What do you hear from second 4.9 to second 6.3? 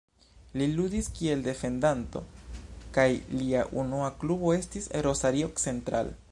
Rosario Central.